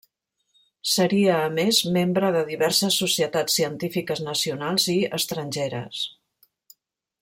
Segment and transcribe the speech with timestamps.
[0.91, 6.05] Seria a més membre de diverses societats científiques nacionals i estrangeres.